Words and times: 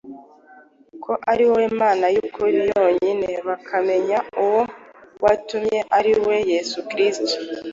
ko 1.03 1.11
ari 1.31 1.43
wowe 1.49 1.67
Mana 1.81 2.05
y’ukuri 2.15 2.57
yonyine, 2.73 3.29
bakamenya 3.47 4.17
n’uwo 4.31 4.61
watumye, 5.23 5.79
ari 5.97 6.13
we 6.25 6.35
Yesu 6.51 6.79
Kristo.” 6.89 7.33